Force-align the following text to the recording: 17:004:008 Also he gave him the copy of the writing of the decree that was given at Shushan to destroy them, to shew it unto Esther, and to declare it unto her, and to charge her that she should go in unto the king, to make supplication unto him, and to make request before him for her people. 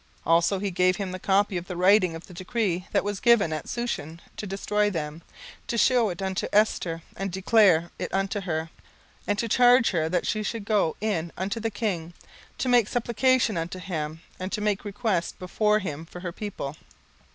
17:004:008 0.25 0.31
Also 0.33 0.57
he 0.57 0.71
gave 0.71 0.95
him 0.95 1.11
the 1.11 1.19
copy 1.19 1.57
of 1.57 1.67
the 1.67 1.77
writing 1.77 2.15
of 2.15 2.25
the 2.25 2.33
decree 2.33 2.87
that 2.91 3.03
was 3.03 3.19
given 3.19 3.53
at 3.53 3.67
Shushan 3.69 4.19
to 4.35 4.47
destroy 4.47 4.89
them, 4.89 5.21
to 5.67 5.77
shew 5.77 6.09
it 6.09 6.23
unto 6.23 6.47
Esther, 6.51 7.03
and 7.15 7.31
to 7.31 7.37
declare 7.39 7.91
it 7.99 8.11
unto 8.11 8.41
her, 8.41 8.71
and 9.27 9.37
to 9.37 9.47
charge 9.47 9.91
her 9.91 10.09
that 10.09 10.25
she 10.25 10.41
should 10.41 10.65
go 10.65 10.95
in 11.01 11.31
unto 11.37 11.59
the 11.59 11.69
king, 11.69 12.15
to 12.57 12.67
make 12.67 12.87
supplication 12.87 13.57
unto 13.57 13.77
him, 13.77 14.21
and 14.39 14.51
to 14.51 14.59
make 14.59 14.83
request 14.83 15.37
before 15.37 15.77
him 15.77 16.07
for 16.07 16.21
her 16.21 16.31
people. 16.31 16.75